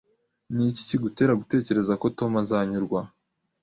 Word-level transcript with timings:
Niki 0.55 0.81
kigutera 0.89 1.39
gutekereza 1.41 1.93
ko 2.01 2.05
Tom 2.17 2.31
azanyumva? 2.43 2.99